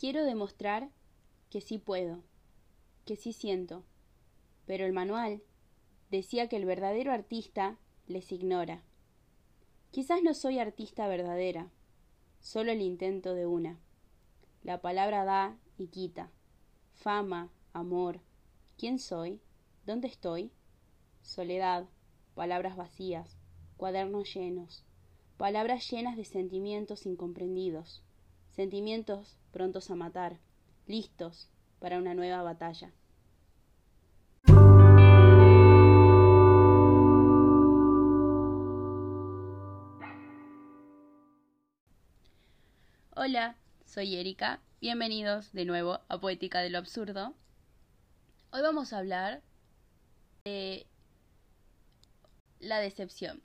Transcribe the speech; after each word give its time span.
Quiero 0.00 0.24
demostrar 0.24 0.88
que 1.50 1.60
sí 1.60 1.76
puedo, 1.76 2.22
que 3.04 3.16
sí 3.16 3.34
siento, 3.34 3.84
pero 4.64 4.86
el 4.86 4.94
manual 4.94 5.42
decía 6.10 6.48
que 6.48 6.56
el 6.56 6.64
verdadero 6.64 7.12
artista 7.12 7.76
les 8.06 8.32
ignora. 8.32 8.82
Quizás 9.90 10.22
no 10.22 10.32
soy 10.32 10.58
artista 10.58 11.06
verdadera, 11.06 11.68
solo 12.40 12.72
el 12.72 12.80
intento 12.80 13.34
de 13.34 13.44
una. 13.44 13.78
La 14.62 14.80
palabra 14.80 15.26
da 15.26 15.58
y 15.76 15.88
quita. 15.88 16.30
Fama, 16.94 17.50
amor. 17.74 18.20
¿Quién 18.78 18.98
soy? 18.98 19.38
¿Dónde 19.84 20.08
estoy? 20.08 20.50
Soledad, 21.20 21.86
palabras 22.34 22.74
vacías, 22.74 23.36
cuadernos 23.76 24.32
llenos, 24.32 24.82
palabras 25.36 25.90
llenas 25.90 26.16
de 26.16 26.24
sentimientos 26.24 27.04
incomprendidos, 27.04 28.02
sentimientos 28.60 29.38
prontos 29.52 29.90
a 29.90 29.94
matar, 29.94 30.36
listos 30.86 31.48
para 31.78 31.96
una 31.96 32.12
nueva 32.12 32.42
batalla. 32.42 32.92
Hola, 43.16 43.56
soy 43.86 44.16
Erika, 44.16 44.60
bienvenidos 44.82 45.54
de 45.54 45.64
nuevo 45.64 46.00
a 46.08 46.20
Poética 46.20 46.60
de 46.60 46.68
lo 46.68 46.76
Absurdo. 46.76 47.32
Hoy 48.52 48.60
vamos 48.60 48.92
a 48.92 48.98
hablar 48.98 49.40
de 50.44 50.86
la 52.58 52.78
decepción. 52.80 53.40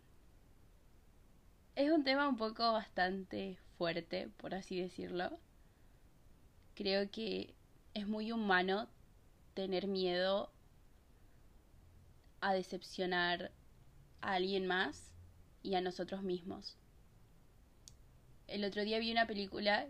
Es 1.77 1.89
un 1.89 2.03
tema 2.03 2.27
un 2.27 2.35
poco 2.35 2.73
bastante 2.73 3.57
fuerte, 3.77 4.29
por 4.37 4.55
así 4.55 4.79
decirlo. 4.79 5.37
Creo 6.75 7.09
que 7.09 7.53
es 7.93 8.07
muy 8.07 8.31
humano 8.31 8.87
tener 9.53 9.87
miedo 9.87 10.51
a 12.41 12.53
decepcionar 12.53 13.51
a 14.21 14.33
alguien 14.33 14.67
más 14.67 15.11
y 15.63 15.75
a 15.75 15.81
nosotros 15.81 16.21
mismos. 16.21 16.77
El 18.47 18.63
otro 18.63 18.83
día 18.83 18.99
vi 18.99 19.11
una 19.11 19.25
película 19.25 19.87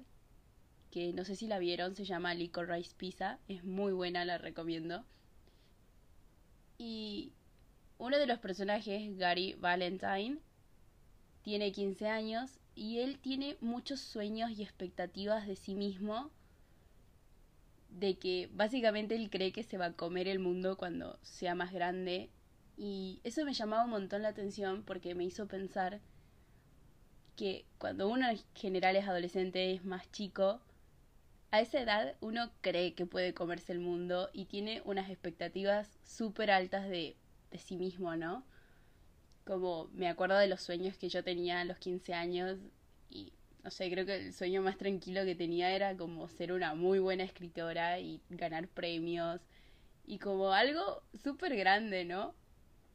que 0.92 1.12
no 1.12 1.26
sé 1.26 1.36
si 1.36 1.48
la 1.48 1.60
vieron, 1.60 1.96
se 1.96 2.06
llama 2.06 2.34
Licorice 2.34 2.96
Pizza, 2.96 3.40
es 3.50 3.66
muy 3.66 3.92
buena, 3.92 4.24
la 4.24 4.38
recomiendo. 4.38 5.04
Y 6.78 7.34
uno 7.98 8.18
de 8.18 8.28
los 8.28 8.40
personajes, 8.40 9.18
Gary 9.18 9.56
Valentine, 9.60 10.40
tiene 11.42 11.72
15 11.72 12.08
años 12.08 12.60
y 12.76 13.00
él 13.00 13.18
tiene 13.20 13.58
muchos 13.62 14.02
sueños 14.02 14.52
y 14.52 14.62
expectativas 14.62 15.48
de 15.48 15.56
sí 15.56 15.76
mismo 15.76 16.30
de 17.90 18.18
que 18.18 18.50
básicamente 18.54 19.16
él 19.16 19.30
cree 19.30 19.54
que 19.54 19.64
se 19.64 19.78
va 19.78 19.86
a 19.86 19.94
comer 19.94 20.28
el 20.28 20.40
mundo 20.40 20.78
cuando 20.78 21.18
sea 21.22 21.56
más 21.56 21.72
grande 21.72 22.30
y 22.78 23.22
eso 23.24 23.46
me 23.46 23.54
llamaba 23.54 23.86
un 23.86 23.92
montón 23.92 24.22
la 24.22 24.30
atención 24.30 24.84
porque 24.84 25.16
me 25.16 25.24
hizo 25.24 25.48
pensar 25.48 26.02
que 27.38 27.66
cuando 27.78 28.10
uno 28.10 28.30
en 28.30 28.40
general 28.54 28.96
es 28.96 29.08
adolescente, 29.08 29.74
es 29.74 29.86
más 29.86 30.12
chico, 30.12 30.62
a 31.52 31.62
esa 31.62 31.80
edad 31.80 32.16
uno 32.20 32.52
cree 32.62 32.94
que 32.96 33.06
puede 33.06 33.34
comerse 33.34 33.72
el 33.72 33.80
mundo 33.80 34.30
y 34.34 34.46
tiene 34.46 34.82
unas 34.84 35.10
expectativas 35.10 35.98
súper 36.04 36.52
altas 36.52 36.90
de, 36.90 37.16
de 37.52 37.58
sí 37.58 37.78
mismo, 37.78 38.16
¿no? 38.18 38.44
Como 39.46 39.90
me 39.94 40.10
acuerdo 40.10 40.38
de 40.38 40.48
los 40.48 40.62
sueños 40.62 40.98
que 40.98 41.10
yo 41.10 41.24
tenía 41.24 41.62
a 41.62 41.66
los 41.66 41.78
15 41.78 42.14
años 42.14 42.58
y 43.10 43.32
no 43.64 43.72
sé, 43.72 43.90
creo 43.90 44.06
que 44.06 44.16
el 44.28 44.34
sueño 44.34 44.62
más 44.62 44.78
tranquilo 44.78 45.26
que 45.26 45.34
tenía 45.36 45.72
era 45.72 45.98
como 45.98 46.28
ser 46.28 46.52
una 46.52 46.76
muy 46.76 47.00
buena 47.00 47.24
escritora 47.24 48.00
y 48.00 48.22
ganar 48.30 48.68
premios 48.68 49.42
y 50.06 50.20
como 50.20 50.52
algo 50.52 51.02
súper 51.24 51.56
grande, 51.56 52.06
¿no? 52.06 52.36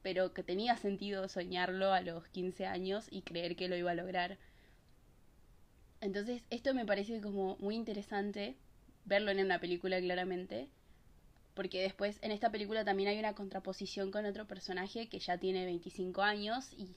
Pero 0.03 0.33
que 0.33 0.43
tenía 0.45 0.77
sentido 0.77 1.29
soñarlo 1.29 1.93
a 1.93 2.03
los 2.03 2.27
15 2.29 2.67
años 2.67 3.07
y 3.11 3.23
creer 3.23 3.57
que 3.57 3.69
lo 3.69 3.77
iba 3.77 3.91
a 3.91 3.95
lograr. 3.95 4.39
Entonces, 6.01 6.45
esto 6.51 6.73
me 6.73 6.87
parece 6.87 7.21
como 7.21 7.57
muy 7.59 7.75
interesante 7.75 8.57
verlo 9.05 9.33
en 9.33 9.41
una 9.41 9.59
película 9.59 10.01
claramente, 10.01 10.69
porque 11.55 11.83
después 11.83 12.19
en 12.23 12.31
esta 12.31 12.51
película 12.51 12.85
también 12.85 13.09
hay 13.09 13.19
una 13.19 13.35
contraposición 13.35 14.11
con 14.11 14.27
otro 14.27 14.47
personaje 14.47 15.09
que 15.09 15.19
ya 15.19 15.39
tiene 15.39 15.65
25 15.65 16.23
años 16.23 16.73
y 16.73 16.95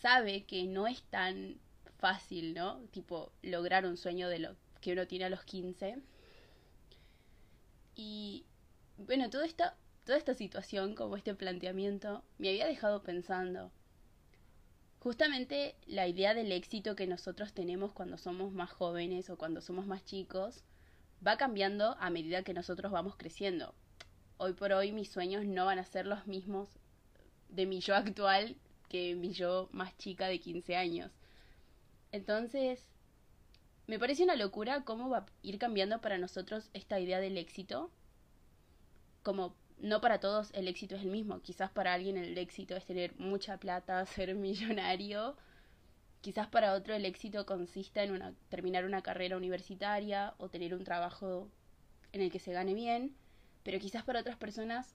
sabe 0.00 0.44
que 0.44 0.64
no 0.64 0.86
es 0.86 1.02
tan 1.04 1.58
fácil, 1.98 2.54
¿no? 2.54 2.78
Tipo, 2.90 3.32
lograr 3.42 3.86
un 3.86 3.96
sueño 3.96 4.28
de 4.28 4.38
lo 4.38 4.56
que 4.80 4.92
uno 4.92 5.06
tiene 5.06 5.26
a 5.26 5.30
los 5.30 5.44
15. 5.44 5.98
Y 7.96 8.44
bueno, 8.96 9.30
toda 9.30 9.46
esta, 9.46 9.76
toda 10.04 10.18
esta 10.18 10.34
situación, 10.34 10.94
como 10.94 11.16
este 11.16 11.34
planteamiento, 11.34 12.24
me 12.38 12.48
había 12.50 12.66
dejado 12.66 13.02
pensando. 13.02 13.72
Justamente 15.00 15.76
la 15.86 16.08
idea 16.08 16.34
del 16.34 16.50
éxito 16.52 16.96
que 16.96 17.06
nosotros 17.06 17.52
tenemos 17.52 17.92
cuando 17.92 18.18
somos 18.18 18.52
más 18.52 18.70
jóvenes 18.70 19.30
o 19.30 19.38
cuando 19.38 19.60
somos 19.60 19.86
más 19.86 20.04
chicos 20.04 20.64
va 21.26 21.36
cambiando 21.36 21.96
a 22.00 22.10
medida 22.10 22.42
que 22.42 22.54
nosotros 22.54 22.92
vamos 22.92 23.16
creciendo. 23.16 23.74
Hoy 24.36 24.52
por 24.52 24.72
hoy 24.72 24.92
mis 24.92 25.10
sueños 25.10 25.44
no 25.44 25.66
van 25.66 25.78
a 25.78 25.84
ser 25.84 26.06
los 26.06 26.26
mismos 26.26 26.68
de 27.48 27.66
mi 27.66 27.80
yo 27.80 27.94
actual 27.94 28.56
que 28.88 29.14
mi 29.14 29.32
yo 29.32 29.68
más 29.72 29.96
chica 29.98 30.28
de 30.28 30.40
15 30.40 30.76
años. 30.76 31.10
Entonces, 32.12 32.88
me 33.86 33.98
parece 33.98 34.24
una 34.24 34.36
locura 34.36 34.84
cómo 34.84 35.08
va 35.08 35.18
a 35.18 35.26
ir 35.42 35.58
cambiando 35.58 36.00
para 36.00 36.18
nosotros 36.18 36.70
esta 36.72 37.00
idea 37.00 37.20
del 37.20 37.36
éxito. 37.36 37.90
Como 39.22 39.54
no 39.78 40.00
para 40.00 40.20
todos 40.20 40.50
el 40.54 40.68
éxito 40.68 40.96
es 40.96 41.02
el 41.02 41.10
mismo. 41.10 41.40
Quizás 41.40 41.70
para 41.70 41.94
alguien 41.94 42.16
el 42.16 42.36
éxito 42.38 42.76
es 42.76 42.84
tener 42.84 43.18
mucha 43.18 43.58
plata, 43.58 44.04
ser 44.06 44.34
millonario. 44.34 45.36
Quizás 46.28 46.46
para 46.46 46.74
otro 46.74 46.94
el 46.94 47.06
éxito 47.06 47.46
consiste 47.46 48.02
en 48.02 48.36
terminar 48.50 48.84
una 48.84 49.00
carrera 49.00 49.38
universitaria 49.38 50.34
o 50.36 50.50
tener 50.50 50.74
un 50.74 50.84
trabajo 50.84 51.48
en 52.12 52.20
el 52.20 52.30
que 52.30 52.38
se 52.38 52.52
gane 52.52 52.74
bien. 52.74 53.16
Pero 53.62 53.78
quizás 53.78 54.04
para 54.04 54.20
otras 54.20 54.36
personas, 54.36 54.92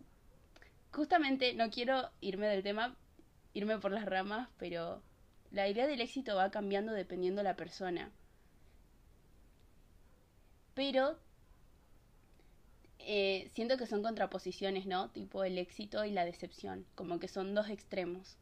justamente 0.91 1.55
no 1.55 1.71
quiero 1.71 2.11
irme 2.21 2.45
del 2.45 2.61
tema, 2.61 2.95
irme 3.55 3.79
por 3.79 3.91
las 3.91 4.05
ramas, 4.05 4.47
pero 4.59 5.01
la 5.49 5.67
idea 5.67 5.87
del 5.87 6.01
éxito 6.01 6.35
va 6.35 6.51
cambiando 6.51 6.91
dependiendo 6.93 7.39
de 7.39 7.45
la 7.45 7.55
persona. 7.55 8.11
Pero 10.75 11.17
eh, 12.99 13.49
siento 13.55 13.77
que 13.77 13.87
son 13.87 14.03
contraposiciones, 14.03 14.85
¿no? 14.85 15.09
Tipo 15.09 15.43
el 15.43 15.57
éxito 15.57 16.05
y 16.05 16.11
la 16.11 16.25
decepción, 16.25 16.85
como 16.93 17.17
que 17.19 17.27
son 17.27 17.55
dos 17.55 17.69
extremos. 17.71 18.37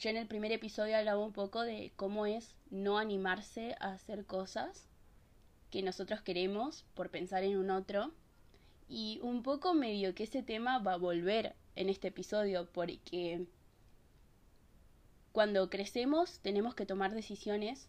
Yo 0.00 0.10
en 0.10 0.16
el 0.16 0.26
primer 0.26 0.50
episodio 0.50 0.96
hablaba 0.96 1.24
un 1.24 1.32
poco 1.32 1.62
de 1.62 1.92
cómo 1.96 2.26
es 2.26 2.54
no 2.68 2.98
animarse 2.98 3.76
a 3.78 3.92
hacer 3.92 4.26
cosas 4.26 4.88
que 5.70 5.82
nosotros 5.82 6.20
queremos 6.20 6.84
por 6.94 7.10
pensar 7.10 7.44
en 7.44 7.56
un 7.56 7.70
otro. 7.70 8.12
Y 8.88 9.20
un 9.22 9.42
poco 9.42 9.72
medio 9.72 10.14
que 10.14 10.24
ese 10.24 10.42
tema 10.42 10.78
va 10.78 10.94
a 10.94 10.98
volver 10.98 11.54
en 11.76 11.88
este 11.88 12.08
episodio 12.08 12.68
porque 12.72 13.46
cuando 15.32 15.70
crecemos 15.70 16.40
tenemos 16.40 16.74
que 16.74 16.86
tomar 16.86 17.14
decisiones, 17.14 17.88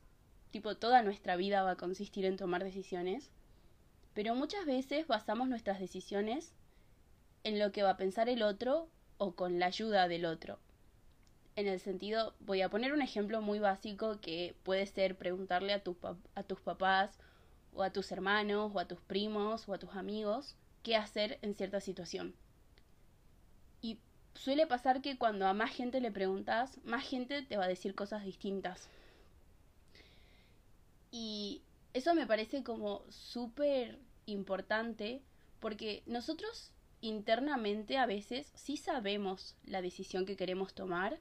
tipo 0.51 0.77
toda 0.77 1.01
nuestra 1.01 1.35
vida 1.35 1.63
va 1.63 1.71
a 1.71 1.77
consistir 1.77 2.25
en 2.25 2.37
tomar 2.37 2.63
decisiones, 2.63 3.29
pero 4.13 4.35
muchas 4.35 4.65
veces 4.65 5.07
basamos 5.07 5.49
nuestras 5.49 5.79
decisiones 5.79 6.53
en 7.43 7.59
lo 7.59 7.71
que 7.71 7.83
va 7.83 7.91
a 7.91 7.97
pensar 7.97 8.29
el 8.29 8.41
otro 8.41 8.89
o 9.17 9.35
con 9.35 9.59
la 9.59 9.67
ayuda 9.67 10.07
del 10.07 10.25
otro. 10.25 10.59
En 11.55 11.67
el 11.67 11.79
sentido, 11.79 12.35
voy 12.39 12.61
a 12.61 12.69
poner 12.69 12.93
un 12.93 13.01
ejemplo 13.01 13.41
muy 13.41 13.59
básico 13.59 14.19
que 14.19 14.55
puede 14.63 14.85
ser 14.85 15.17
preguntarle 15.17 15.73
a, 15.73 15.81
a 16.35 16.43
tus 16.43 16.59
papás 16.59 17.17
o 17.73 17.83
a 17.83 17.91
tus 17.91 18.11
hermanos 18.11 18.71
o 18.73 18.79
a 18.79 18.87
tus 18.87 18.99
primos 19.01 19.67
o 19.69 19.73
a 19.73 19.79
tus 19.79 19.91
amigos 19.95 20.55
qué 20.83 20.95
hacer 20.95 21.39
en 21.41 21.55
cierta 21.55 21.79
situación 21.79 22.35
suele 24.35 24.67
pasar 24.67 25.01
que 25.01 25.17
cuando 25.17 25.47
a 25.47 25.53
más 25.53 25.71
gente 25.71 25.99
le 26.01 26.11
preguntas, 26.11 26.79
más 26.83 27.07
gente 27.07 27.41
te 27.41 27.57
va 27.57 27.65
a 27.65 27.69
decir 27.69 27.95
cosas 27.95 28.23
distintas. 28.23 28.89
Y 31.11 31.61
eso 31.93 32.13
me 32.13 32.27
parece 32.27 32.63
como 32.63 33.01
súper 33.09 33.97
importante 34.25 35.21
porque 35.59 36.03
nosotros 36.05 36.71
internamente 37.01 37.97
a 37.97 38.05
veces 38.05 38.51
sí 38.55 38.77
sabemos 38.77 39.55
la 39.65 39.81
decisión 39.81 40.25
que 40.25 40.35
queremos 40.35 40.73
tomar, 40.73 41.17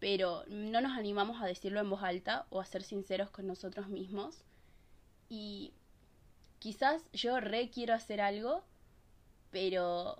pero 0.00 0.44
no 0.48 0.80
nos 0.80 0.96
animamos 0.96 1.42
a 1.42 1.46
decirlo 1.46 1.80
en 1.80 1.90
voz 1.90 2.02
alta 2.02 2.46
o 2.50 2.60
a 2.60 2.64
ser 2.66 2.82
sinceros 2.82 3.30
con 3.30 3.46
nosotros 3.46 3.88
mismos. 3.88 4.44
Y 5.28 5.72
quizás 6.58 7.02
yo 7.12 7.40
re 7.40 7.70
quiero 7.70 7.94
hacer 7.94 8.20
algo, 8.20 8.64
pero 9.50 10.16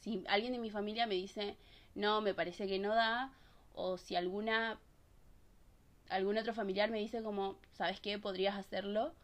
si 0.00 0.24
alguien 0.28 0.52
de 0.52 0.58
mi 0.58 0.70
familia 0.70 1.06
me 1.06 1.14
dice, 1.14 1.56
no, 1.94 2.20
me 2.20 2.34
parece 2.34 2.66
que 2.66 2.78
no 2.78 2.94
da, 2.94 3.32
o 3.74 3.98
si 3.98 4.16
alguna 4.16 4.78
algún 6.08 6.36
otro 6.38 6.54
familiar 6.54 6.90
me 6.90 6.98
dice 6.98 7.22
como, 7.22 7.56
¿sabes 7.72 8.00
qué? 8.00 8.18
Podrías 8.18 8.56
hacerlo. 8.56 9.14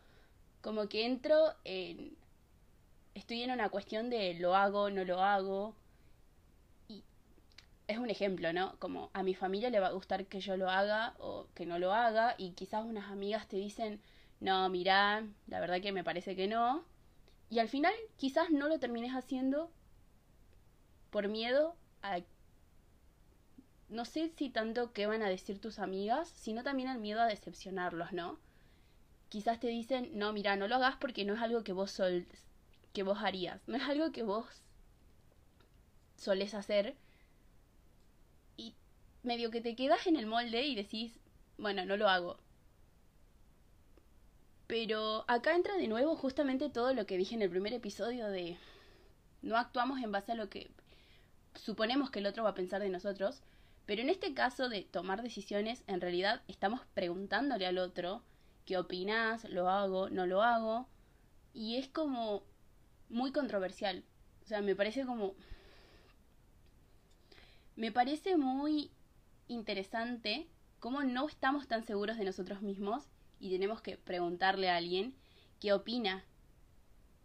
como 0.62 0.88
que 0.88 1.06
entro 1.06 1.54
en... 1.64 2.16
Estoy 3.14 3.42
en 3.42 3.50
una 3.52 3.68
cuestión 3.70 4.10
de 4.10 4.34
lo 4.34 4.54
hago, 4.54 4.90
no 4.90 5.04
lo 5.04 5.22
hago. 5.22 5.74
Es 7.88 7.98
un 7.98 8.08
ejemplo, 8.08 8.52
¿no? 8.52 8.76
Como 8.78 9.10
a 9.14 9.24
mi 9.24 9.34
familia 9.34 9.68
le 9.70 9.80
va 9.80 9.88
a 9.88 9.92
gustar 9.92 10.26
que 10.26 10.40
yo 10.40 10.56
lo 10.56 10.70
haga 10.70 11.14
o 11.18 11.48
que 11.54 11.66
no 11.66 11.80
lo 11.80 11.92
haga 11.92 12.36
y 12.38 12.52
quizás 12.52 12.84
unas 12.84 13.10
amigas 13.10 13.48
te 13.48 13.56
dicen, 13.56 14.00
no, 14.40 14.68
mirá, 14.68 15.26
la 15.48 15.58
verdad 15.60 15.80
que 15.80 15.90
me 15.92 16.04
parece 16.04 16.36
que 16.36 16.46
no. 16.46 16.84
Y 17.50 17.60
al 17.60 17.68
final 17.68 17.94
quizás 18.16 18.50
no 18.50 18.68
lo 18.68 18.78
termines 18.78 19.12
haciendo 19.14 19.70
por 21.10 21.28
miedo 21.28 21.76
a... 22.02 22.20
No 23.88 24.04
sé 24.04 24.30
si 24.36 24.50
tanto 24.50 24.92
qué 24.92 25.06
van 25.06 25.22
a 25.22 25.28
decir 25.28 25.60
tus 25.60 25.78
amigas, 25.78 26.28
sino 26.28 26.62
también 26.62 26.88
al 26.88 27.00
miedo 27.00 27.20
a 27.20 27.26
decepcionarlos, 27.26 28.12
¿no? 28.12 28.38
Quizás 29.30 29.60
te 29.60 29.68
dicen, 29.68 30.10
no, 30.14 30.32
mira, 30.32 30.56
no 30.56 30.68
lo 30.68 30.76
hagas 30.76 30.96
porque 30.96 31.24
no 31.24 31.34
es 31.34 31.40
algo 31.40 31.64
que 31.64 31.72
vos 31.72 31.90
sol 31.90 32.26
que 32.92 33.02
vos 33.02 33.18
harías, 33.22 33.60
no 33.68 33.76
es 33.76 33.82
algo 33.84 34.12
que 34.12 34.22
vos 34.22 34.46
solés 36.16 36.54
hacer. 36.54 36.96
Medio 39.28 39.50
que 39.50 39.60
te 39.60 39.76
quedas 39.76 40.06
en 40.06 40.16
el 40.16 40.24
molde 40.24 40.62
y 40.62 40.74
decís, 40.74 41.12
bueno, 41.58 41.84
no 41.84 41.98
lo 41.98 42.08
hago. 42.08 42.38
Pero 44.66 45.26
acá 45.28 45.54
entra 45.54 45.76
de 45.76 45.86
nuevo 45.86 46.16
justamente 46.16 46.70
todo 46.70 46.94
lo 46.94 47.04
que 47.04 47.18
dije 47.18 47.34
en 47.34 47.42
el 47.42 47.50
primer 47.50 47.74
episodio 47.74 48.28
de 48.28 48.56
no 49.42 49.58
actuamos 49.58 50.02
en 50.02 50.12
base 50.12 50.32
a 50.32 50.34
lo 50.34 50.48
que 50.48 50.70
suponemos 51.54 52.10
que 52.10 52.20
el 52.20 52.26
otro 52.26 52.42
va 52.42 52.50
a 52.50 52.54
pensar 52.54 52.80
de 52.80 52.88
nosotros, 52.88 53.42
pero 53.84 54.00
en 54.00 54.08
este 54.08 54.32
caso 54.32 54.70
de 54.70 54.84
tomar 54.84 55.22
decisiones, 55.22 55.84
en 55.88 56.00
realidad 56.00 56.40
estamos 56.48 56.80
preguntándole 56.94 57.66
al 57.66 57.76
otro 57.76 58.22
qué 58.64 58.78
opinas, 58.78 59.44
lo 59.44 59.68
hago, 59.68 60.08
no 60.08 60.24
lo 60.24 60.42
hago, 60.42 60.88
y 61.52 61.76
es 61.76 61.86
como 61.86 62.44
muy 63.10 63.30
controversial. 63.32 64.04
O 64.42 64.46
sea, 64.46 64.62
me 64.62 64.74
parece 64.74 65.04
como... 65.04 65.34
Me 67.76 67.92
parece 67.92 68.38
muy 68.38 68.90
interesante 69.48 70.46
cómo 70.78 71.02
no 71.02 71.26
estamos 71.26 71.66
tan 71.66 71.84
seguros 71.84 72.18
de 72.18 72.24
nosotros 72.24 72.62
mismos 72.62 73.04
y 73.40 73.50
tenemos 73.50 73.80
que 73.80 73.96
preguntarle 73.96 74.70
a 74.70 74.76
alguien 74.76 75.14
qué 75.60 75.72
opina. 75.72 76.24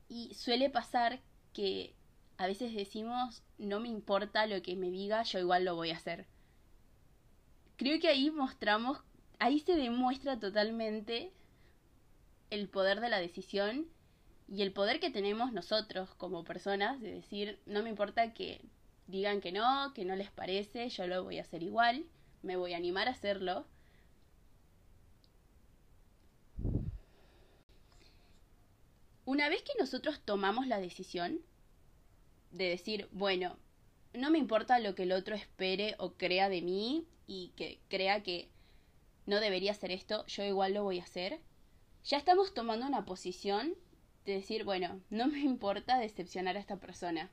Y 0.09 0.33
suele 0.33 0.69
pasar 0.69 1.21
que 1.53 1.93
a 2.37 2.47
veces 2.47 2.73
decimos, 2.73 3.43
no 3.57 3.79
me 3.79 3.89
importa 3.89 4.47
lo 4.47 4.61
que 4.61 4.75
me 4.75 4.89
diga, 4.89 5.23
yo 5.23 5.39
igual 5.39 5.65
lo 5.65 5.75
voy 5.75 5.91
a 5.91 5.97
hacer. 5.97 6.25
Creo 7.77 7.99
que 7.99 8.07
ahí 8.07 8.31
mostramos, 8.31 8.99
ahí 9.39 9.59
se 9.59 9.75
demuestra 9.75 10.39
totalmente 10.39 11.31
el 12.49 12.69
poder 12.69 13.01
de 13.01 13.09
la 13.09 13.19
decisión 13.19 13.87
y 14.47 14.61
el 14.61 14.73
poder 14.73 14.99
que 14.99 15.09
tenemos 15.09 15.53
nosotros 15.53 16.13
como 16.15 16.43
personas 16.43 17.01
de 17.01 17.11
decir, 17.11 17.59
no 17.65 17.81
me 17.81 17.89
importa 17.89 18.33
que 18.33 18.61
digan 19.07 19.41
que 19.41 19.51
no, 19.51 19.93
que 19.93 20.05
no 20.05 20.15
les 20.15 20.31
parece, 20.31 20.89
yo 20.89 21.07
lo 21.07 21.23
voy 21.23 21.39
a 21.39 21.41
hacer 21.41 21.63
igual, 21.63 22.05
me 22.41 22.55
voy 22.55 22.73
a 22.73 22.77
animar 22.77 23.07
a 23.07 23.11
hacerlo 23.11 23.65
Una 29.25 29.47
vez 29.47 29.63
que 29.63 29.71
nosotros 29.79 30.19
tomamos 30.25 30.67
la 30.67 30.79
decisión 30.79 31.39
de 32.51 32.65
decir, 32.69 33.07
bueno, 33.13 33.57
no 34.13 34.29
me 34.29 34.37
importa 34.37 34.79
lo 34.79 34.95
que 34.95 35.03
el 35.03 35.13
otro 35.13 35.33
espere 35.33 35.95
o 35.97 36.13
crea 36.13 36.49
de 36.49 36.61
mí 36.61 37.07
y 37.25 37.53
que 37.55 37.79
crea 37.87 38.21
que 38.21 38.49
no 39.25 39.39
debería 39.39 39.71
hacer 39.71 39.91
esto, 39.91 40.25
yo 40.27 40.43
igual 40.43 40.73
lo 40.73 40.83
voy 40.83 40.99
a 40.99 41.03
hacer, 41.03 41.39
ya 42.03 42.17
estamos 42.17 42.53
tomando 42.53 42.85
una 42.85 43.05
posición 43.05 43.75
de 44.25 44.33
decir, 44.33 44.65
bueno, 44.65 44.99
no 45.09 45.27
me 45.27 45.39
importa 45.39 45.97
decepcionar 45.97 46.57
a 46.57 46.59
esta 46.59 46.77
persona. 46.77 47.31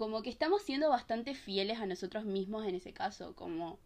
Como 0.00 0.22
que 0.22 0.30
estamos 0.30 0.62
siendo 0.62 0.88
bastante 0.88 1.34
fieles 1.34 1.78
a 1.78 1.84
nosotros 1.84 2.24
mismos 2.24 2.66
en 2.66 2.74
ese 2.74 2.94
caso, 2.94 3.36
como, 3.36 3.78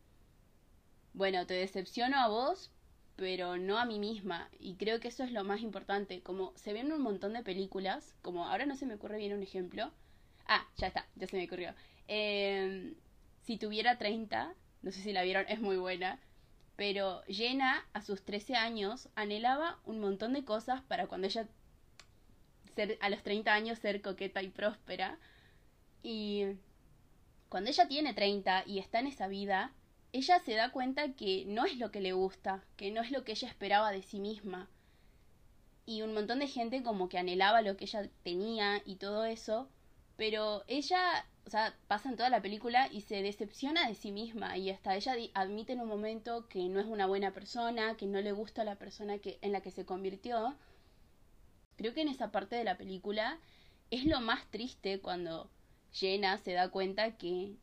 bueno, 1.12 1.44
te 1.44 1.54
decepciono 1.54 2.16
a 2.16 2.28
vos, 2.28 2.70
pero 3.16 3.56
no 3.56 3.78
a 3.78 3.84
mí 3.84 3.98
misma. 3.98 4.48
Y 4.60 4.76
creo 4.76 5.00
que 5.00 5.08
eso 5.08 5.24
es 5.24 5.32
lo 5.32 5.42
más 5.42 5.60
importante. 5.60 6.22
Como 6.22 6.52
se 6.54 6.72
ven 6.72 6.92
un 6.92 7.02
montón 7.02 7.32
de 7.32 7.42
películas, 7.42 8.14
como 8.22 8.46
ahora 8.46 8.64
no 8.64 8.76
se 8.76 8.86
me 8.86 8.94
ocurre 8.94 9.18
bien 9.18 9.32
un 9.32 9.42
ejemplo. 9.42 9.90
Ah, 10.46 10.64
ya 10.76 10.86
está, 10.86 11.04
ya 11.16 11.26
se 11.26 11.36
me 11.36 11.46
ocurrió. 11.46 11.74
Em, 12.06 12.94
si 13.42 13.58
tuviera 13.58 13.98
30, 13.98 14.54
no 14.82 14.92
sé 14.92 15.00
si 15.00 15.12
la 15.12 15.24
vieron, 15.24 15.46
es 15.48 15.60
muy 15.60 15.78
buena. 15.78 16.20
Pero 16.76 17.24
Jenna, 17.26 17.84
a 17.92 18.02
sus 18.02 18.22
13 18.24 18.54
años, 18.54 19.08
anhelaba 19.16 19.80
un 19.84 19.98
montón 19.98 20.32
de 20.32 20.44
cosas 20.44 20.80
para 20.82 21.08
cuando 21.08 21.26
ella, 21.26 21.48
ser, 22.76 22.98
a 23.00 23.10
los 23.10 23.24
30 23.24 23.52
años, 23.52 23.80
ser 23.80 24.00
coqueta 24.00 24.44
y 24.44 24.50
próspera. 24.50 25.18
Y 26.04 26.44
cuando 27.48 27.70
ella 27.70 27.88
tiene 27.88 28.12
30 28.12 28.64
y 28.66 28.78
está 28.78 29.00
en 29.00 29.06
esa 29.06 29.26
vida, 29.26 29.72
ella 30.12 30.38
se 30.38 30.52
da 30.52 30.70
cuenta 30.70 31.14
que 31.14 31.44
no 31.46 31.64
es 31.64 31.78
lo 31.78 31.90
que 31.90 32.02
le 32.02 32.12
gusta, 32.12 32.62
que 32.76 32.90
no 32.90 33.00
es 33.00 33.10
lo 33.10 33.24
que 33.24 33.32
ella 33.32 33.48
esperaba 33.48 33.90
de 33.90 34.02
sí 34.02 34.20
misma. 34.20 34.68
Y 35.86 36.02
un 36.02 36.12
montón 36.12 36.40
de 36.40 36.46
gente 36.46 36.82
como 36.82 37.08
que 37.08 37.16
anhelaba 37.16 37.62
lo 37.62 37.78
que 37.78 37.84
ella 37.86 38.10
tenía 38.22 38.82
y 38.84 38.96
todo 38.96 39.24
eso, 39.24 39.70
pero 40.16 40.62
ella, 40.68 41.24
o 41.46 41.50
sea, 41.50 41.74
pasa 41.88 42.10
en 42.10 42.16
toda 42.16 42.28
la 42.28 42.42
película 42.42 42.88
y 42.92 43.00
se 43.00 43.22
decepciona 43.22 43.88
de 43.88 43.94
sí 43.94 44.12
misma 44.12 44.58
y 44.58 44.68
hasta 44.68 44.94
ella 44.96 45.14
admite 45.32 45.72
en 45.72 45.80
un 45.80 45.88
momento 45.88 46.48
que 46.48 46.68
no 46.68 46.80
es 46.80 46.86
una 46.86 47.06
buena 47.06 47.32
persona, 47.32 47.96
que 47.96 48.06
no 48.06 48.20
le 48.20 48.32
gusta 48.32 48.62
la 48.62 48.76
persona 48.76 49.18
que 49.18 49.38
en 49.40 49.52
la 49.52 49.62
que 49.62 49.70
se 49.70 49.86
convirtió. 49.86 50.54
Creo 51.76 51.94
que 51.94 52.02
en 52.02 52.08
esa 52.08 52.30
parte 52.30 52.56
de 52.56 52.64
la 52.64 52.76
película 52.76 53.38
es 53.90 54.04
lo 54.04 54.20
más 54.20 54.46
triste 54.50 55.00
cuando 55.00 55.50
Jenna 55.94 56.36
se 56.38 56.52
da 56.52 56.68
cuenta 56.68 57.16
que 57.16 57.54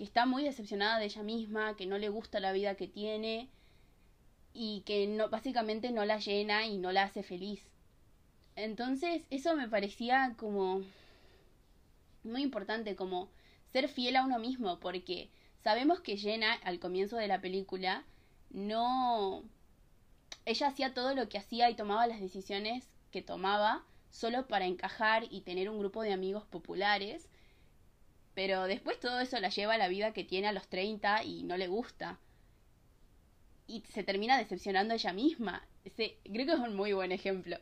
que 0.00 0.04
está 0.04 0.24
muy 0.24 0.44
decepcionada 0.44 0.98
de 0.98 1.04
ella 1.04 1.22
misma, 1.22 1.76
que 1.76 1.84
no 1.84 1.98
le 1.98 2.08
gusta 2.08 2.40
la 2.40 2.52
vida 2.52 2.74
que 2.74 2.88
tiene 2.88 3.50
y 4.54 4.80
que 4.86 5.06
no, 5.06 5.28
básicamente 5.28 5.92
no 5.92 6.06
la 6.06 6.18
llena 6.18 6.66
y 6.66 6.78
no 6.78 6.90
la 6.90 7.02
hace 7.02 7.22
feliz. 7.22 7.60
Entonces 8.56 9.26
eso 9.28 9.54
me 9.56 9.68
parecía 9.68 10.32
como 10.38 10.80
muy 12.24 12.40
importante, 12.40 12.96
como 12.96 13.28
ser 13.74 13.88
fiel 13.88 14.16
a 14.16 14.24
uno 14.24 14.38
mismo, 14.38 14.80
porque 14.80 15.28
sabemos 15.62 16.00
que 16.00 16.16
Jenna 16.16 16.54
al 16.64 16.78
comienzo 16.78 17.18
de 17.18 17.28
la 17.28 17.42
película 17.42 18.02
no... 18.48 19.42
Ella 20.46 20.68
hacía 20.68 20.94
todo 20.94 21.14
lo 21.14 21.28
que 21.28 21.36
hacía 21.36 21.68
y 21.68 21.74
tomaba 21.74 22.06
las 22.06 22.20
decisiones 22.20 22.88
que 23.12 23.20
tomaba 23.20 23.84
solo 24.10 24.46
para 24.46 24.66
encajar 24.66 25.24
y 25.30 25.42
tener 25.42 25.70
un 25.70 25.78
grupo 25.78 26.02
de 26.02 26.12
amigos 26.12 26.44
populares 26.44 27.28
pero 28.34 28.64
después 28.64 28.98
todo 29.00 29.20
eso 29.20 29.38
la 29.40 29.48
lleva 29.48 29.74
a 29.74 29.78
la 29.78 29.88
vida 29.88 30.12
que 30.12 30.24
tiene 30.24 30.48
a 30.48 30.52
los 30.52 30.68
30 30.68 31.24
y 31.24 31.42
no 31.42 31.56
le 31.56 31.68
gusta. 31.68 32.18
Y 33.66 33.82
se 33.92 34.02
termina 34.02 34.38
decepcionando 34.38 34.94
ella 34.94 35.12
misma. 35.12 35.62
Creo 35.94 36.46
que 36.46 36.52
es 36.52 36.58
un 36.58 36.74
muy 36.74 36.92
buen 36.92 37.12
ejemplo. 37.12 37.58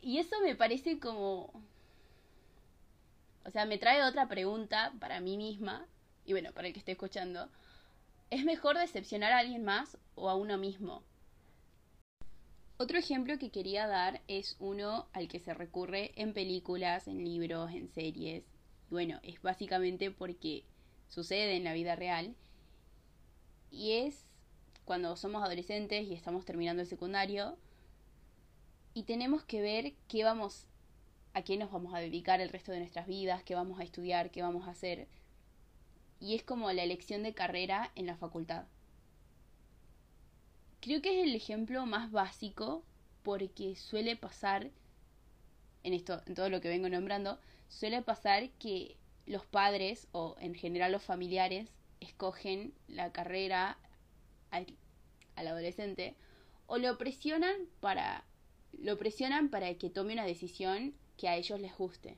Y 0.00 0.18
eso 0.18 0.36
me 0.42 0.54
parece 0.54 0.98
como... 0.98 1.52
O 3.44 3.50
sea, 3.52 3.64
me 3.64 3.78
trae 3.78 4.02
otra 4.02 4.26
pregunta 4.26 4.92
para 4.98 5.20
mí 5.20 5.36
misma, 5.36 5.86
y 6.24 6.32
bueno, 6.32 6.52
para 6.52 6.66
el 6.66 6.72
que 6.72 6.80
esté 6.80 6.92
escuchando. 6.92 7.48
¿Es 8.30 8.44
mejor 8.44 8.76
decepcionar 8.76 9.32
a 9.32 9.38
alguien 9.38 9.64
más 9.64 9.98
o 10.16 10.28
a 10.28 10.34
uno 10.34 10.58
mismo? 10.58 11.04
Otro 12.78 12.98
ejemplo 12.98 13.38
que 13.38 13.50
quería 13.50 13.86
dar 13.86 14.20
es 14.28 14.56
uno 14.58 15.06
al 15.14 15.28
que 15.28 15.40
se 15.40 15.54
recurre 15.54 16.12
en 16.16 16.34
películas, 16.34 17.08
en 17.08 17.24
libros, 17.24 17.72
en 17.72 17.88
series, 17.88 18.44
bueno, 18.90 19.18
es 19.22 19.40
básicamente 19.40 20.10
porque 20.10 20.62
sucede 21.08 21.56
en 21.56 21.64
la 21.64 21.72
vida 21.72 21.96
real. 21.96 22.34
Y 23.70 23.92
es 23.92 24.26
cuando 24.84 25.16
somos 25.16 25.42
adolescentes 25.42 26.06
y 26.06 26.14
estamos 26.14 26.44
terminando 26.44 26.82
el 26.82 26.88
secundario 26.88 27.56
y 28.94 29.04
tenemos 29.04 29.42
que 29.44 29.60
ver 29.60 29.94
qué 30.06 30.22
vamos 30.24 30.66
a 31.32 31.42
qué 31.42 31.56
nos 31.56 31.70
vamos 31.70 31.94
a 31.94 31.98
dedicar 31.98 32.40
el 32.40 32.48
resto 32.48 32.72
de 32.72 32.78
nuestras 32.78 33.06
vidas, 33.06 33.42
qué 33.42 33.54
vamos 33.54 33.80
a 33.80 33.84
estudiar, 33.84 34.30
qué 34.30 34.42
vamos 34.42 34.68
a 34.68 34.70
hacer. 34.70 35.08
Y 36.20 36.34
es 36.34 36.42
como 36.42 36.70
la 36.72 36.82
elección 36.82 37.22
de 37.22 37.34
carrera 37.34 37.90
en 37.94 38.06
la 38.06 38.16
facultad. 38.16 38.66
Creo 40.86 41.02
que 41.02 41.20
es 41.20 41.26
el 41.26 41.34
ejemplo 41.34 41.84
más 41.84 42.12
básico 42.12 42.84
porque 43.24 43.74
suele 43.74 44.14
pasar 44.14 44.70
en 45.82 45.92
esto 45.92 46.22
en 46.26 46.36
todo 46.36 46.48
lo 46.48 46.60
que 46.60 46.68
vengo 46.68 46.88
nombrando, 46.88 47.40
suele 47.68 48.02
pasar 48.02 48.50
que 48.50 48.96
los 49.26 49.44
padres 49.44 50.06
o 50.12 50.36
en 50.38 50.54
general 50.54 50.92
los 50.92 51.02
familiares 51.02 51.68
escogen 51.98 52.72
la 52.86 53.10
carrera 53.10 53.76
al, 54.52 54.68
adolescente 55.34 56.14
o 56.68 56.78
lo 56.78 56.96
presionan 56.98 57.56
para 57.80 58.24
lo 58.78 58.96
presionan 58.96 59.48
para 59.48 59.74
que 59.74 59.90
tome 59.90 60.12
una 60.12 60.24
decisión 60.24 60.94
que 61.16 61.26
a 61.26 61.34
ellos 61.34 61.58
les 61.58 61.76
guste. 61.76 62.16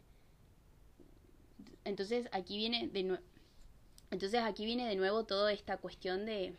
Entonces 1.87 2.29
aquí 2.33 2.59
viene 2.59 2.87
de 2.89 3.19
entonces 4.11 4.43
aquí 4.43 4.67
viene 4.67 4.87
de 4.87 4.97
nuevo 4.97 5.25
toda 5.25 5.55
esta 5.55 5.79
cuestión 5.79 6.27
de 6.27 6.55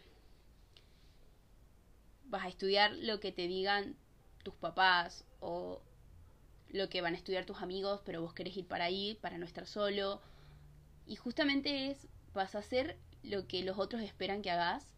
vas 2.30 2.46
a 2.46 2.50
estudiar 2.50 2.94
lo 2.94 3.20
que 3.20 3.32
te 3.32 3.48
digan 3.48 3.96
tus 4.44 4.54
papás 4.56 5.26
o 5.40 5.82
lo 6.70 6.90
que 6.90 7.02
van 7.02 7.16
a 7.16 7.18
estudiar 7.18 7.46
tus 7.46 7.62
amigos, 7.62 8.02
pero 8.06 8.22
vos 8.22 8.34
querés 8.34 8.56
ir 8.56 8.68
para 8.68 8.86
ahí, 8.86 9.18
para 9.22 9.38
no 9.38 9.46
estar 9.46 9.66
solo. 9.66 10.22
Y 11.06 11.16
justamente 11.16 11.90
es, 11.90 12.08
vas 12.34 12.56
a 12.56 12.60
hacer 12.60 12.98
lo 13.24 13.48
que 13.48 13.64
los 13.64 13.78
otros 13.78 14.02
esperan 14.02 14.42
que 14.42 14.52
hagas 14.52 14.96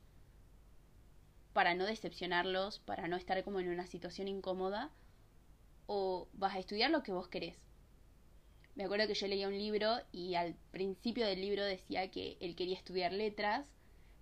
para 1.54 1.74
no 1.74 1.86
decepcionarlos, 1.86 2.80
para 2.80 3.08
no 3.08 3.18
estar 3.18 3.44
como 3.44 3.60
en 3.60 3.70
una 3.70 3.88
situación 3.88 4.28
incómoda, 4.28 4.90
o 5.86 6.28
vas 6.34 6.56
a 6.56 6.60
estudiar 6.60 6.92
lo 6.92 7.04
que 7.04 7.12
vos 7.12 7.28
querés. 7.28 7.58
Me 8.76 8.86
acuerdo 8.86 9.08
que 9.08 9.16
yo 9.16 9.28
leía 9.28 9.50
un 9.50 9.58
libro 9.58 9.98
y 10.14 10.36
al 10.36 10.56
principio 10.72 11.26
del 11.26 11.42
libro 11.42 11.64
decía 11.64 12.10
que 12.10 12.38
él 12.40 12.56
quería 12.56 12.78
estudiar 12.78 13.12
letras, 13.12 13.68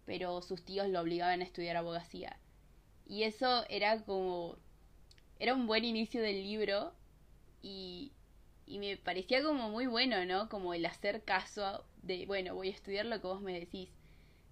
pero 0.05 0.41
sus 0.41 0.63
tíos 0.63 0.87
lo 0.87 1.01
obligaban 1.01 1.41
a 1.41 1.43
estudiar 1.43 1.77
abogacía. 1.77 2.39
Y 3.09 3.23
eso 3.23 3.65
era 3.69 4.01
como... 4.03 4.55
Era 5.39 5.53
un 5.53 5.67
buen 5.67 5.83
inicio 5.85 6.21
del 6.21 6.43
libro 6.43 6.93
y, 7.61 8.11
y 8.67 8.79
me 8.79 8.97
parecía 8.97 9.43
como 9.43 9.69
muy 9.69 9.87
bueno, 9.87 10.25
¿no? 10.25 10.47
Como 10.49 10.73
el 10.73 10.85
hacer 10.85 11.23
caso 11.23 11.83
de, 12.03 12.25
bueno, 12.25 12.55
voy 12.55 12.69
a 12.69 12.71
estudiar 12.71 13.05
lo 13.05 13.19
que 13.19 13.27
vos 13.27 13.41
me 13.41 13.59
decís. 13.59 13.89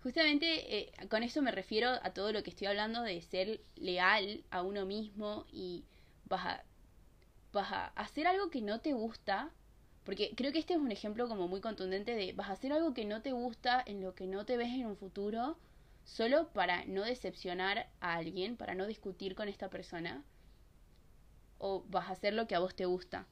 Justamente 0.04 0.78
eh, 0.78 0.92
con 1.10 1.24
eso 1.24 1.42
me 1.42 1.52
refiero 1.52 1.90
a 1.90 2.14
todo 2.14 2.32
lo 2.32 2.44
que 2.44 2.50
estoy 2.50 2.68
hablando 2.68 3.02
de 3.04 3.22
ser 3.22 3.62
leal 3.76 4.44
a 4.52 4.62
uno 4.64 4.86
mismo 4.86 5.46
y 5.52 5.84
vas 6.26 6.46
a, 6.46 6.64
vas 7.54 7.72
a 7.72 7.88
hacer 7.88 8.28
algo 8.28 8.50
que 8.50 8.62
no 8.62 8.80
te 8.80 8.94
gusta, 8.94 9.52
porque 10.06 10.34
creo 10.36 10.52
que 10.52 10.60
este 10.60 10.74
es 10.74 10.80
un 10.80 10.92
ejemplo 10.92 11.28
como 11.28 11.48
muy 11.48 11.62
contundente 11.62 12.16
de 12.16 12.34
vas 12.34 12.50
a 12.50 12.54
hacer 12.54 12.72
algo 12.74 12.94
que 12.94 13.06
no 13.06 13.22
te 13.22 13.34
gusta, 13.34 13.84
en 13.86 14.02
lo 14.02 14.16
que 14.16 14.28
no 14.28 14.46
te 14.46 14.58
ves 14.58 14.70
en 14.70 14.86
un 14.86 14.98
futuro, 14.98 15.58
solo 16.08 16.48
para 16.54 16.86
no 16.86 17.04
decepcionar 17.04 17.90
a 18.00 18.16
alguien, 18.16 18.56
para 18.56 18.76
no 18.76 18.88
discutir 18.88 19.36
con 19.36 19.50
esta 19.50 19.70
persona, 19.70 20.24
o 21.58 21.84
vas 21.90 22.08
a 22.08 22.14
hacer 22.14 22.34
lo 22.34 22.48
que 22.48 22.56
a 22.56 22.60
vos 22.60 22.76
te 22.76 22.86
gusta. 22.86 23.28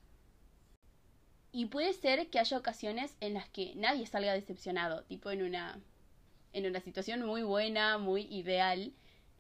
Y 1.54 1.68
puede 1.68 1.94
ser 1.94 2.30
que 2.30 2.38
haya 2.38 2.58
ocasiones 2.58 3.16
en 3.22 3.34
las 3.34 3.48
que 3.48 3.74
nadie 3.76 4.06
salga 4.06 4.34
decepcionado, 4.34 5.04
tipo 5.06 5.32
en 5.32 5.42
una 5.42 5.80
en 6.52 6.66
una 6.66 6.80
situación 6.80 7.26
muy 7.26 7.44
buena, 7.44 7.98
muy 7.98 8.24
ideal, 8.24 8.94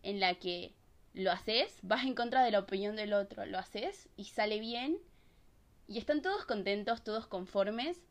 en 0.03 0.19
la 0.19 0.35
que 0.35 0.73
lo 1.13 1.31
haces, 1.31 1.77
vas 1.81 2.03
en 2.05 2.13
contra 2.13 2.43
de 2.43 2.51
la 2.51 2.59
opinión 2.59 2.95
del 2.95 3.13
otro, 3.13 3.45
lo 3.45 3.57
haces 3.57 4.09
y 4.17 4.25
sale 4.25 4.59
bien 4.59 4.97
y 5.87 5.97
están 5.97 6.21
todos 6.21 6.45
contentos, 6.45 7.03
todos 7.03 7.27
conformes, 7.27 8.01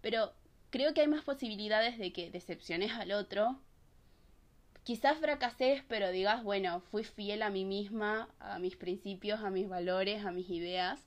pero 0.00 0.34
creo 0.70 0.94
que 0.94 1.00
hay 1.00 1.08
más 1.08 1.24
posibilidades 1.24 1.98
de 1.98 2.12
que 2.12 2.30
decepciones 2.30 2.92
al 2.92 3.12
otro. 3.12 3.60
Quizás 4.84 5.18
fracases, 5.18 5.82
pero 5.88 6.10
digas, 6.10 6.44
bueno, 6.44 6.80
fui 6.80 7.04
fiel 7.04 7.42
a 7.42 7.50
mí 7.50 7.64
misma, 7.64 8.28
a 8.38 8.58
mis 8.58 8.76
principios, 8.76 9.40
a 9.40 9.50
mis 9.50 9.68
valores, 9.68 10.24
a 10.24 10.30
mis 10.30 10.48
ideas. 10.50 11.00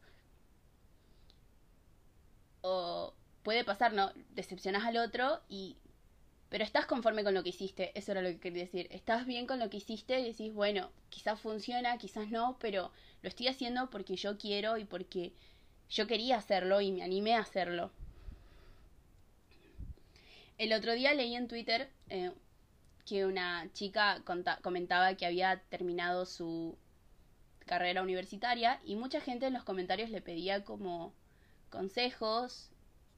O 2.61 3.13
puede 3.43 3.63
pasar, 3.63 3.93
¿no? 3.93 4.11
Decepcionas 4.31 4.83
al 4.83 4.97
otro 4.97 5.41
y 5.47 5.77
pero 6.49 6.63
estás 6.63 6.85
conforme 6.85 7.23
con 7.23 7.33
lo 7.33 7.43
que 7.43 7.49
hiciste, 7.49 7.91
eso 7.93 8.11
era 8.13 8.21
lo 8.21 8.29
que 8.29 8.39
quería 8.39 8.63
decir. 8.63 8.87
Estás 8.91 9.25
bien 9.25 9.47
con 9.47 9.59
lo 9.59 9.69
que 9.69 9.77
hiciste 9.77 10.19
y 10.19 10.31
decís, 10.31 10.53
bueno, 10.53 10.91
quizás 11.09 11.39
funciona, 11.39 11.97
quizás 11.97 12.29
no, 12.29 12.57
pero 12.59 12.91
lo 13.21 13.29
estoy 13.29 13.47
haciendo 13.47 13.89
porque 13.89 14.15
yo 14.15 14.37
quiero 14.37 14.77
y 14.77 14.85
porque 14.85 15.33
yo 15.89 16.07
quería 16.07 16.37
hacerlo 16.37 16.79
y 16.79 16.91
me 16.93 17.03
animé 17.03 17.33
a 17.35 17.41
hacerlo. 17.41 17.91
El 20.57 20.73
otro 20.73 20.93
día 20.93 21.13
leí 21.13 21.35
en 21.35 21.47
Twitter 21.47 21.89
eh, 22.09 22.31
que 23.07 23.25
una 23.25 23.71
chica 23.71 24.21
comentaba 24.61 25.15
que 25.15 25.25
había 25.25 25.61
terminado 25.69 26.25
su 26.25 26.77
carrera 27.65 28.03
universitaria 28.03 28.81
y 28.83 28.97
mucha 28.97 29.21
gente 29.21 29.47
en 29.47 29.53
los 29.53 29.63
comentarios 29.63 30.09
le 30.09 30.21
pedía 30.21 30.65
como 30.65 31.13
consejos 31.69 32.69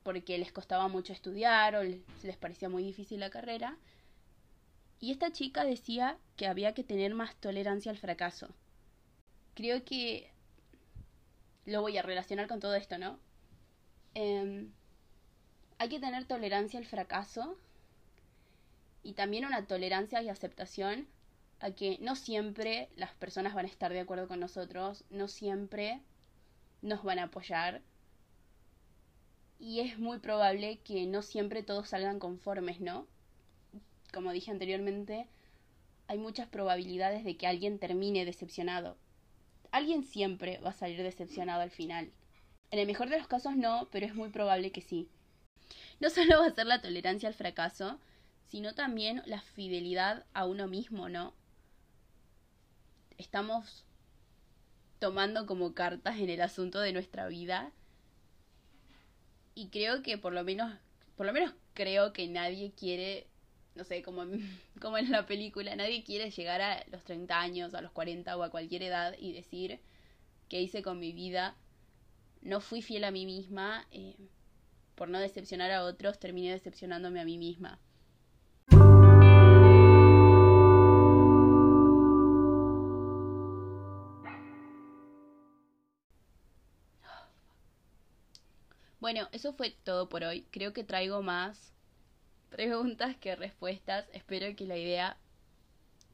porque 0.03 0.37
les 0.37 0.51
costaba 0.51 0.87
mucho 0.87 1.11
estudiar 1.11 1.75
o 1.75 1.83
les, 1.83 2.37
parecía 2.39 2.69
muy 2.69 2.83
difícil 2.83 3.19
la 3.19 3.31
carrera. 3.31 3.77
Y 4.99 5.11
esta 5.11 5.31
chica 5.31 5.63
decía 5.63 6.17
que 6.35 6.45
había 6.45 6.75
que 6.75 6.83
tener 6.83 7.15
más 7.15 7.35
tolerancia 7.37 7.91
al 7.91 7.97
fracaso. 7.97 8.49
Creo 9.55 9.83
que 9.83 10.31
lo 11.65 11.81
voy 11.81 11.97
a 11.97 12.03
relacionar 12.03 12.47
con 12.47 12.59
todo 12.59 12.75
esto, 12.75 12.99
¿no? 12.99 13.19
Em, 14.13 14.71
hay 15.79 15.89
que 15.89 15.99
tener 15.99 16.25
tolerancia 16.25 16.79
al 16.79 16.85
fracaso 16.85 17.57
y 19.03 19.13
también 19.13 19.45
una 19.45 19.65
tolerancia 19.65 20.21
y 20.21 20.29
aceptación 20.29 21.07
a 21.59 21.71
que 21.71 21.97
no 22.01 22.15
siempre 22.15 22.89
las 22.95 23.13
personas 23.13 23.53
van 23.53 23.65
a 23.65 23.69
estar 23.69 23.91
de 23.91 23.99
acuerdo 23.99 24.27
con 24.27 24.39
nosotros, 24.39 25.03
no 25.09 25.27
siempre 25.27 26.01
nos 26.81 27.03
van 27.03 27.19
a 27.19 27.23
apoyar, 27.23 27.81
y 29.59 29.81
es 29.81 29.99
muy 29.99 30.19
probable 30.19 30.79
que 30.79 31.05
no 31.05 31.21
siempre 31.21 31.63
todos 31.63 31.89
salgan 31.89 32.17
conformes, 32.17 32.79
¿no? 32.79 33.05
Como 34.13 34.31
dije 34.31 34.51
anteriormente, 34.51 35.27
hay 36.07 36.17
muchas 36.17 36.47
probabilidades 36.47 37.25
de 37.25 37.35
que 37.35 37.45
alguien 37.45 37.77
termine 37.77 38.25
decepcionado. 38.25 38.97
Alguien 39.71 40.03
siempre 40.03 40.57
va 40.59 40.69
a 40.69 40.73
salir 40.73 41.03
decepcionado 41.03 41.61
al 41.61 41.71
final. 41.71 42.09
En 42.71 42.79
el 42.79 42.87
mejor 42.87 43.09
de 43.09 43.17
los 43.17 43.27
casos 43.27 43.55
no, 43.57 43.89
pero 43.91 44.05
es 44.05 44.15
muy 44.15 44.29
probable 44.29 44.71
que 44.71 44.81
sí. 44.81 45.09
No 45.99 46.09
solo 46.09 46.39
va 46.39 46.47
a 46.47 46.55
ser 46.55 46.65
la 46.65 46.81
tolerancia 46.81 47.27
al 47.27 47.35
fracaso, 47.35 47.99
sino 48.49 48.73
también 48.73 49.21
la 49.25 49.41
fidelidad 49.41 50.25
a 50.33 50.45
uno 50.45 50.67
mismo, 50.67 51.07
¿no? 51.07 51.33
Estamos 53.17 53.85
tomando 54.97 55.45
como 55.45 55.73
cartas 55.73 56.19
en 56.19 56.29
el 56.29 56.41
asunto 56.41 56.79
de 56.79 56.91
nuestra 56.91 57.27
vida 57.27 57.71
y 59.55 59.69
creo 59.69 60.01
que 60.01 60.17
por 60.17 60.33
lo 60.33 60.43
menos, 60.43 60.73
por 61.15 61.25
lo 61.25 61.33
menos 61.33 61.53
creo 61.73 62.11
que 62.11 62.27
nadie 62.27 62.71
quiere, 62.71 63.27
no 63.75 63.83
sé, 63.83 64.01
como 64.01 64.25
como 64.81 64.97
en 64.97 65.11
la 65.11 65.25
película, 65.25 65.75
nadie 65.75 66.03
quiere 66.03 66.31
llegar 66.31 66.61
a 66.61 66.83
los 66.91 67.03
30 67.03 67.39
años, 67.39 67.73
a 67.75 67.81
los 67.81 67.91
40 67.91 68.35
o 68.35 68.43
a 68.43 68.49
cualquier 68.49 68.83
edad 68.83 69.15
y 69.19 69.33
decir 69.33 69.79
qué 70.49 70.61
hice 70.61 70.81
con 70.81 70.99
mi 70.99 71.13
vida, 71.13 71.55
no 72.41 72.61
fui 72.61 72.81
fiel 72.81 73.03
a 73.03 73.11
mí 73.11 73.25
misma, 73.25 73.85
eh, 73.91 74.15
por 74.95 75.07
no 75.07 75.19
decepcionar 75.19 75.71
a 75.71 75.83
otros, 75.83 76.19
terminé 76.19 76.51
decepcionándome 76.51 77.19
a 77.19 77.25
mí 77.25 77.37
misma. 77.37 77.79
Bueno, 89.11 89.27
eso 89.31 89.53
fue 89.53 89.71
todo 89.71 90.07
por 90.07 90.23
hoy. 90.23 90.45
Creo 90.51 90.71
que 90.71 90.83
traigo 90.83 91.23
más 91.23 91.73
preguntas 92.51 93.17
que 93.17 93.35
respuestas. 93.35 94.07
Espero 94.13 94.55
que 94.55 94.67
la 94.67 94.77
idea 94.77 95.17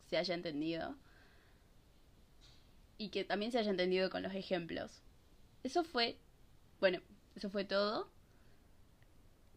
se 0.10 0.16
haya 0.16 0.34
entendido. 0.34 0.96
Y 2.98 3.10
que 3.10 3.26
también 3.26 3.52
se 3.52 3.60
haya 3.60 3.72
entendido 3.72 4.10
con 4.10 4.24
los 4.24 4.34
ejemplos. 4.34 5.02
Eso 5.62 5.84
fue, 5.84 6.18
bueno, 6.80 7.02
eso 7.36 7.50
fue 7.50 7.66
todo. 7.66 8.10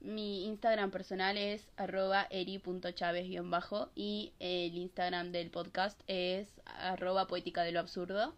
Mi 0.00 0.46
Instagram 0.46 0.90
personal 0.90 1.38
es 1.38 1.68
arroba 1.76 2.26
eri.chaves-bajo 2.30 3.92
y 3.94 4.32
el 4.40 4.74
Instagram 4.74 5.30
del 5.30 5.52
podcast 5.52 6.00
es 6.08 6.48
arroba 6.64 7.28
poética 7.28 7.62
de 7.62 7.70
lo 7.70 7.78
absurdo. 7.78 8.34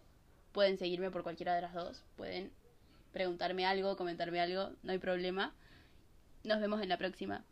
Pueden 0.51 0.77
seguirme 0.77 1.09
por 1.09 1.23
cualquiera 1.23 1.55
de 1.55 1.61
las 1.63 1.73
dos. 1.73 2.03
Pueden 2.17 2.51
preguntarme 3.11 3.65
algo, 3.65 3.97
comentarme 3.97 4.39
algo, 4.39 4.71
no 4.83 4.91
hay 4.91 4.97
problema. 4.97 5.53
Nos 6.43 6.59
vemos 6.59 6.81
en 6.81 6.89
la 6.89 6.97
próxima. 6.97 7.43